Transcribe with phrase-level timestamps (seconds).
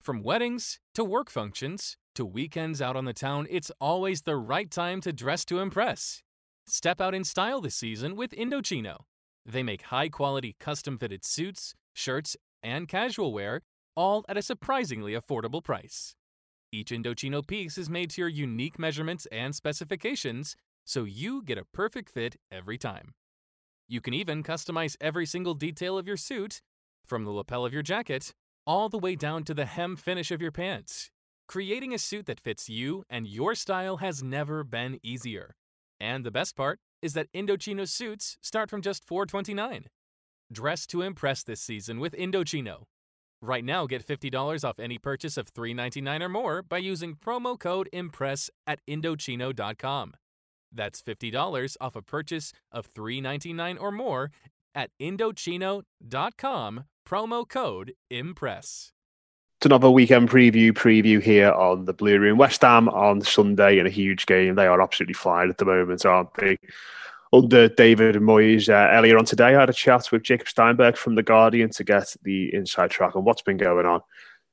[0.00, 4.70] From weddings to work functions to weekends out on the town, it's always the right
[4.70, 6.22] time to dress to impress.
[6.66, 9.00] Step out in style this season with Indochino.
[9.44, 13.60] They make high quality custom fitted suits, shirts, and casual wear,
[13.94, 16.14] all at a surprisingly affordable price.
[16.72, 21.66] Each Indochino piece is made to your unique measurements and specifications, so you get a
[21.74, 23.12] perfect fit every time.
[23.86, 26.62] You can even customize every single detail of your suit,
[27.04, 28.32] from the lapel of your jacket
[28.66, 31.10] all the way down to the hem finish of your pants.
[31.48, 35.54] Creating a suit that fits you and your style has never been easier.
[35.98, 39.86] And the best part is that Indochino suits start from just $4.29.
[40.52, 42.84] Dress to impress this season with Indochino.
[43.42, 47.88] Right now, get $50 off any purchase of $3.99 or more by using promo code
[47.92, 50.14] IMPRESS at Indochino.com.
[50.72, 54.30] That's $50 off a purchase of $3.99 or more
[54.74, 58.92] at Indochino.com promo code IMPRESS.
[59.58, 62.38] It's another weekend preview preview here on the Blue Room.
[62.38, 64.54] West Ham on Sunday in a huge game.
[64.54, 66.56] They are absolutely flying at the moment, aren't they?
[67.32, 71.16] Under David Moyes, uh, earlier on today, I had a chat with Jacob Steinberg from
[71.16, 74.02] The Guardian to get the inside track on what's been going on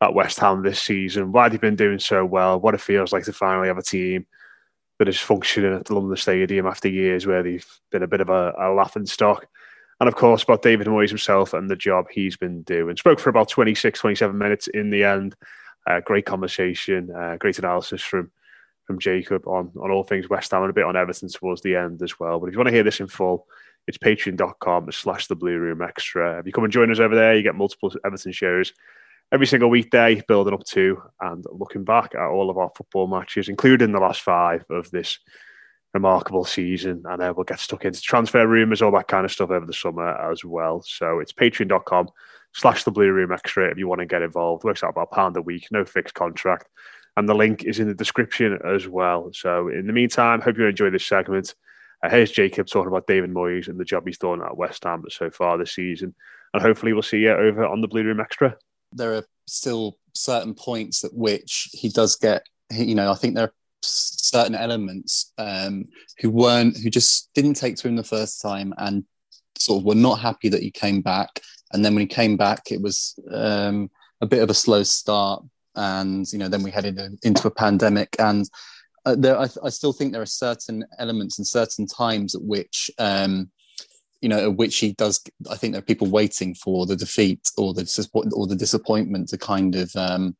[0.00, 3.24] at West Ham this season, why they've been doing so well, what it feels like
[3.24, 4.26] to finally have a team
[4.98, 8.28] that is functioning at the London Stadium after years where they've been a bit of
[8.28, 9.46] a, a laughing stock
[10.00, 12.96] and of course about David Moyes himself and the job he's been doing.
[12.96, 15.36] Spoke for about 26, 27 minutes in the end.
[15.86, 18.30] Uh, great conversation, uh, great analysis from
[18.86, 21.76] from Jacob on, on all things West Ham and a bit on Everton towards the
[21.76, 22.40] end as well.
[22.40, 23.46] But if you want to hear this in full,
[23.86, 26.40] it's patreon.com slash the blue room extra.
[26.40, 28.72] If you come and join us over there, you get multiple Everton shows
[29.32, 33.48] every single weekday, building up to and looking back at all of our football matches,
[33.48, 35.18] including the last five of this
[35.92, 37.02] remarkable season.
[37.04, 39.72] And uh, we'll get stuck into transfer rumours, all that kind of stuff over the
[39.72, 40.82] summer as well.
[40.82, 42.08] So it's patreon.com
[42.54, 44.64] slash the blue room extra if you want to get involved.
[44.64, 46.68] Works out about a pound a week, no fixed contract.
[47.16, 49.30] And the link is in the description as well.
[49.32, 51.54] So in the meantime, hope you enjoy this segment.
[52.02, 55.04] Uh, here's Jacob talking about David Moyes and the job he's done at West Ham
[55.10, 56.14] so far this season.
[56.54, 58.56] And hopefully we'll see you over on the Blue Room Extra.
[58.92, 63.44] There are still certain points at which he does get, you know, I think there
[63.44, 63.54] are
[64.30, 65.84] certain elements um,
[66.20, 69.04] who weren't who just didn't take to him the first time and
[69.58, 71.40] sort of were not happy that he came back.
[71.72, 75.44] And then when he came back it was um, a bit of a slow start.
[75.74, 78.16] And you know then we headed into a pandemic.
[78.18, 78.48] And
[79.06, 82.90] uh, there I, I, still think there are certain elements and certain times at which
[82.98, 83.50] um,
[84.20, 87.40] you know at which he does i think there are people waiting for the defeat
[87.56, 90.36] or the or the disappointment to kind of um,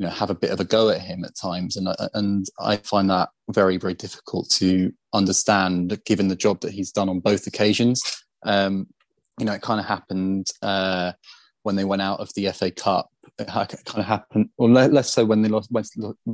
[0.00, 1.76] you know have a bit of a go at him at times.
[1.76, 6.72] And uh, and I find that very very difficult to understand given the job that
[6.72, 8.00] he's done on both occasions.
[8.42, 8.86] Um,
[9.38, 11.12] you know it kind of happened uh,
[11.64, 13.10] when they went out of the FA Cup.
[13.38, 15.84] It kind of happened well less so when they lost when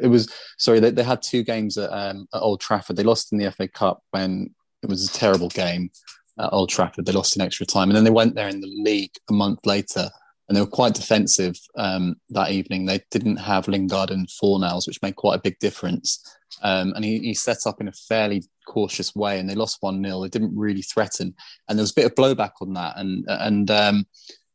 [0.00, 2.96] it was sorry they, they had two games at, um, at Old Trafford.
[2.96, 4.52] They lost in the FA Cup when
[4.82, 5.90] it was a terrible game
[6.38, 7.06] at Old Trafford.
[7.06, 9.64] They lost in extra time and then they went there in the league a month
[9.64, 10.10] later
[10.48, 12.86] and they were quite defensive um, that evening.
[12.86, 16.22] They didn't have Lingard and Fornals, which made quite a big difference.
[16.62, 20.02] Um, and he, he, set up in a fairly cautious way, and they lost one
[20.02, 21.34] 0 They didn't really threaten,
[21.68, 22.94] and there was a bit of blowback on that.
[22.98, 24.06] And and um,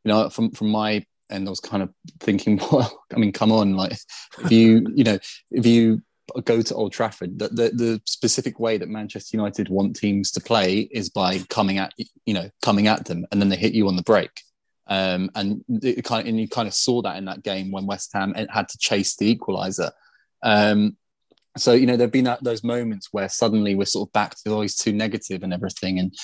[0.04, 3.51] you know, from from my end, I was kind of thinking, well, I mean, come
[3.51, 3.94] on, like
[4.40, 5.18] if you you know
[5.51, 6.01] if you
[6.44, 10.42] go to Old Trafford, the, the, the specific way that Manchester United want teams to
[10.42, 11.94] play is by coming at
[12.25, 14.31] you know coming at them, and then they hit you on the break.
[14.89, 17.86] Um, and it kind of, and you kind of saw that in that game when
[17.86, 19.92] West Ham had to chase the equaliser.
[20.44, 20.98] Um,
[21.57, 24.51] so you know there've been that, those moments where suddenly we're sort of back to
[24.51, 26.00] always too negative and everything.
[26.00, 26.16] And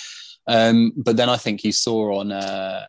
[0.47, 2.85] um, but then I think you saw on uh,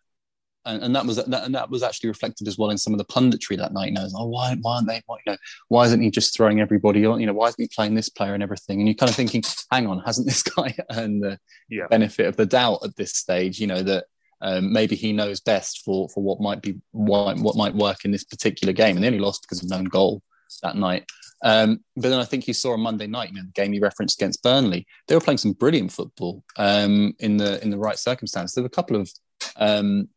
[0.66, 2.98] and, and that was that, and that was actually reflected as well in some of
[2.98, 3.88] the punditry that night.
[3.88, 5.02] You know, oh, why, why aren't they?
[5.06, 5.38] Why, you know,
[5.68, 7.20] why isn't he just throwing everybody on?
[7.20, 8.80] You know, why isn't he playing this player and everything?
[8.80, 11.38] And you're kind of thinking, hang on, hasn't this guy earned the
[11.68, 11.86] yeah.
[11.88, 13.60] benefit of the doubt at this stage?
[13.60, 14.06] You know that
[14.44, 18.12] um, maybe he knows best for for what might be what, what might work in
[18.12, 20.22] this particular game, and they only lost because of known goal
[20.62, 21.04] that night.
[21.42, 23.80] Um, but then I think you saw on Monday night, you know, the game you
[23.80, 27.98] referenced against Burnley, they were playing some brilliant football um, in the in the right
[27.98, 28.52] circumstance.
[28.52, 29.10] There were a couple of
[29.56, 30.08] um,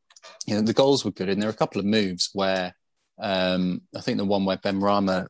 [0.45, 2.75] you know, the goals were good, and there were a couple of moves where
[3.19, 5.27] um, I think the one where Benrahma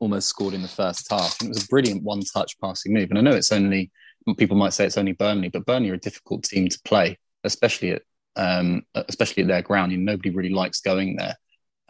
[0.00, 1.40] almost scored in the first half.
[1.40, 3.10] And it was a brilliant one-touch passing move.
[3.10, 3.90] And I know it's only
[4.36, 7.92] people might say it's only Burnley, but Burnley are a difficult team to play, especially
[7.92, 8.02] at
[8.38, 9.92] um, especially at their ground.
[9.92, 11.36] You know, nobody really likes going there.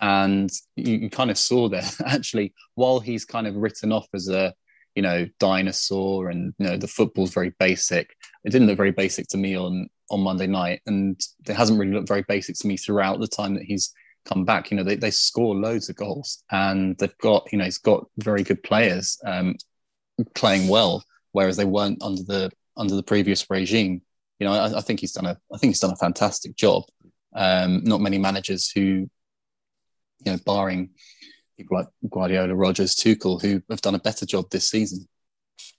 [0.01, 4.29] And you, you kind of saw there actually while he's kind of written off as
[4.29, 4.55] a
[4.95, 8.17] you know dinosaur and you know the football's very basic.
[8.45, 11.93] It didn't look very basic to me on on Monday night, and it hasn't really
[11.93, 13.93] looked very basic to me throughout the time that he's
[14.25, 14.71] come back.
[14.71, 18.07] You know, they, they score loads of goals, and they've got you know he's got
[18.19, 19.57] very good players um,
[20.35, 24.03] playing well, whereas they weren't under the under the previous regime.
[24.39, 26.85] You know, I, I think he's done a I think he's done a fantastic job.
[27.35, 29.11] Um, not many managers who, you
[30.25, 30.91] know, barring
[31.57, 35.07] people like Guardiola, Rodgers, Tuchel, who have done a better job this season.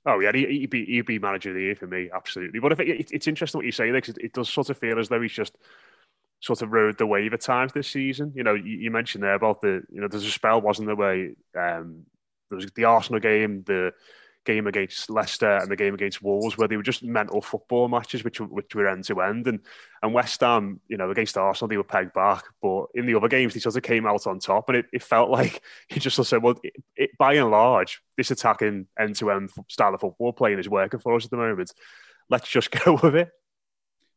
[0.06, 2.60] Oh yeah, he'd be he'd be manager of the year for me, absolutely.
[2.60, 5.10] But if it, it's interesting what you say because it does sort of feel as
[5.10, 5.58] though he's just
[6.42, 8.32] sort of rode the wave at times this season.
[8.36, 10.96] You know, you, you mentioned there about the you know there's a spell wasn't there
[10.96, 12.06] where um,
[12.50, 13.94] there was the Arsenal game, the
[14.50, 18.24] game against Leicester and the game against Wolves, where they were just mental football matches,
[18.24, 19.48] which which were end to end.
[19.48, 19.60] And
[20.02, 23.28] and West Ham, you know, against Arsenal, they were pegged back, but in the other
[23.28, 26.24] games, they sort of came out on top, and it, it felt like he just
[26.24, 30.34] said, well, it, it, by and large, this attacking end to end style of football
[30.34, 31.72] playing is working for us at the moment.
[32.30, 33.30] Let's just go with it.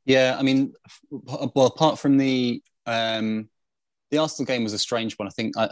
[0.05, 0.73] Yeah, I mean,
[1.11, 3.49] well, apart from the um,
[4.13, 5.27] the Arsenal game was a strange one.
[5.27, 5.69] I think I,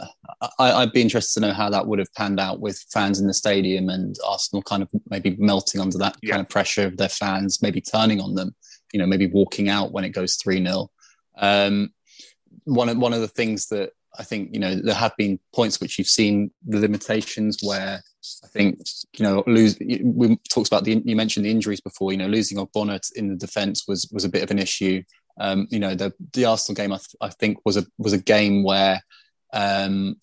[0.57, 3.27] I, would be interested to know how that would have panned out with fans in
[3.27, 6.31] the stadium and Arsenal kind of maybe melting under that yeah.
[6.31, 8.55] kind of pressure of their fans, maybe turning on them,
[8.93, 10.89] you know, maybe walking out when it goes 3 0.
[11.37, 11.93] Um,
[12.63, 15.79] one, of, one of the things that I think, you know, there have been points
[15.79, 18.01] which you've seen the limitations where
[18.43, 18.79] I think,
[19.17, 22.57] you know, lose, we talked about the, you mentioned the injuries before, you know, losing
[22.57, 25.03] Ogbonna in the defence was, was a bit of an issue.
[25.39, 28.21] Um, you know, the the Arsenal game I, th- I, think was a was a
[28.21, 29.01] game where
[29.53, 30.15] um,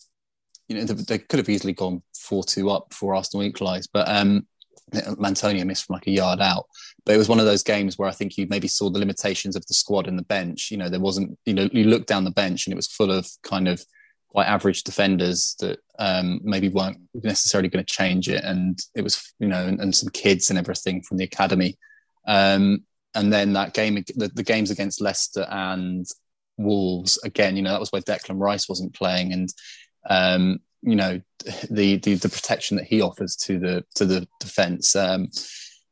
[0.68, 4.08] you know they, they, could have easily gone four two up before Arsenal equalised, but
[4.08, 4.46] um,
[4.94, 6.66] Antonio missed from like a yard out.
[7.04, 9.56] But it was one of those games where I think you maybe saw the limitations
[9.56, 10.70] of the squad and the bench.
[10.70, 13.10] You know, there wasn't you know you looked down the bench and it was full
[13.10, 13.82] of kind of
[14.28, 19.34] quite average defenders that um, maybe weren't necessarily going to change it, and it was
[19.38, 21.76] you know and, and some kids and everything from the academy.
[22.26, 22.84] Um,
[23.14, 26.06] and then that game, the, the games against Leicester and
[26.56, 29.48] Wolves, again, you know, that was where Declan Rice wasn't playing, and
[30.08, 31.20] um, you know,
[31.70, 35.28] the, the the protection that he offers to the to the defence um,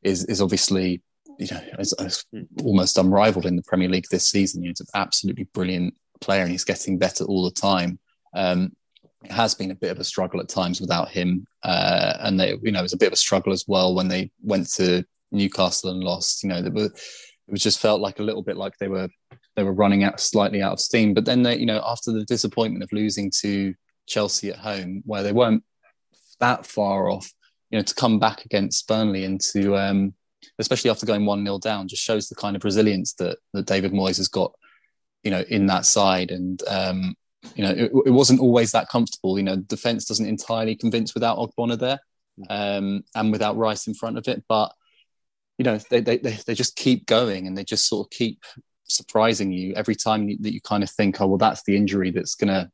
[0.03, 1.03] is is obviously
[1.39, 2.25] you know is, is
[2.63, 4.63] almost unrivaled in the Premier League this season.
[4.63, 7.99] He's an absolutely brilliant player, and he's getting better all the time.
[8.35, 8.73] Um,
[9.25, 12.55] it has been a bit of a struggle at times without him, uh, and they,
[12.63, 15.05] you know, it was a bit of a struggle as well when they went to
[15.33, 16.43] Newcastle and lost.
[16.43, 19.09] You know, it was, it was just felt like a little bit like they were
[19.55, 21.15] they were running out slightly out of steam.
[21.15, 23.75] But then they, you know, after the disappointment of losing to
[24.07, 25.65] Chelsea at home, where they weren't
[26.41, 27.33] that far off,
[27.71, 30.15] you know, to come back against Burnley and to um,
[30.59, 33.93] especially after going one 0 down, just shows the kind of resilience that that David
[33.93, 34.53] Moyes has got,
[35.23, 36.31] you know, in that side.
[36.31, 37.15] And um,
[37.55, 39.39] you know, it, it wasn't always that comfortable.
[39.39, 42.01] You know, defense doesn't entirely convince without Ogbonna there,
[42.51, 44.73] um, and without Rice in front of it, but
[45.59, 48.45] you know they, they they just keep going and they just sort of keep
[48.85, 52.35] surprising you every time that you kind of think oh well that's the injury that's
[52.35, 52.71] going to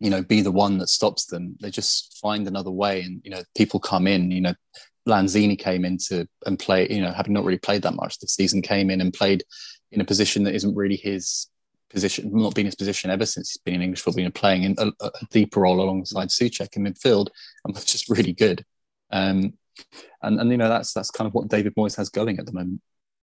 [0.00, 1.56] you know be the one that stops them.
[1.60, 4.54] They just find another way and you know people come in you know
[5.08, 8.62] Lanzini came into and play you know having not really played that much this season
[8.62, 9.44] came in and played
[9.92, 11.48] in a position that isn't really his
[11.90, 14.90] position not been his position ever since he's been in English football playing in a,
[15.00, 17.28] a deeper role alongside Soucek in midfield
[17.64, 18.64] and was just really good.
[19.10, 19.54] Um,
[20.22, 22.52] and and you know that's that's kind of what David Moyes has going at the
[22.52, 22.80] moment.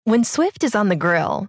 [0.05, 1.49] When Swift is on the grill,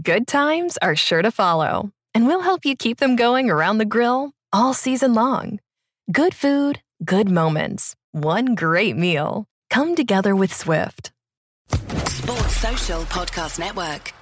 [0.00, 3.84] good times are sure to follow, and we'll help you keep them going around the
[3.84, 5.60] grill all season long.
[6.12, 9.46] Good food, good moments, one great meal.
[9.70, 11.10] Come together with Swift.
[11.68, 14.13] Sports Social Podcast Network.